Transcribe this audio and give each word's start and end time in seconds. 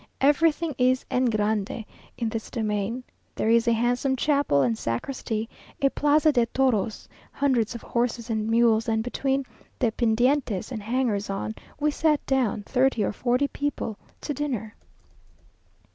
Everything 0.19 0.73
is 0.79 1.05
en 1.11 1.25
grande 1.25 1.85
in 2.17 2.27
this 2.29 2.49
domain. 2.49 3.03
There 3.35 3.49
is 3.51 3.67
a 3.67 3.71
handsome 3.73 4.15
chapel 4.15 4.63
and 4.63 4.75
sacristy; 4.75 5.47
a 5.79 5.89
plaza 5.91 6.31
de 6.31 6.47
toros; 6.47 7.07
hundreds 7.33 7.75
of 7.75 7.83
horses 7.83 8.27
and 8.27 8.49
mules; 8.49 8.89
and 8.89 9.03
between 9.03 9.45
dependientes 9.79 10.71
and 10.71 10.81
hangers 10.81 11.29
on, 11.29 11.53
we 11.79 11.91
sat 11.91 12.25
down, 12.25 12.63
thirty 12.63 13.03
or 13.03 13.13
forty 13.13 13.47
people, 13.47 13.99
to 14.21 14.33
dinner. 14.33 14.73